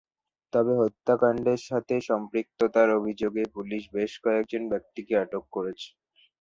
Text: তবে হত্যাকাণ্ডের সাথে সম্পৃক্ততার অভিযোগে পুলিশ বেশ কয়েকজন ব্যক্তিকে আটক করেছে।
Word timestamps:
তবে 0.53 0.73
হত্যাকাণ্ডের 0.81 1.61
সাথে 1.69 1.95
সম্পৃক্ততার 2.09 2.89
অভিযোগে 2.99 3.43
পুলিশ 3.55 3.83
বেশ 3.95 4.11
কয়েকজন 4.23 4.63
ব্যক্তিকে 4.71 5.13
আটক 5.23 5.43
করেছে। 5.55 5.89